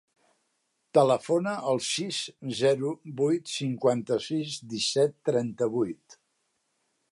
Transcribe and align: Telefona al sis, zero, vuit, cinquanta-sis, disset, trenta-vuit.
Telefona 0.97 1.51
al 1.71 1.81
sis, 1.87 2.21
zero, 2.61 2.95
vuit, 3.21 3.53
cinquanta-sis, 3.59 4.57
disset, 4.75 5.17
trenta-vuit. 5.31 6.21